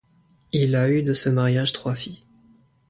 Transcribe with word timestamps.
Il 0.51 0.75
a 0.75 0.89
eu 0.89 1.03
de 1.03 1.13
ce 1.13 1.29
mariage 1.29 1.73
trois 1.73 1.93
filles. 1.93 2.23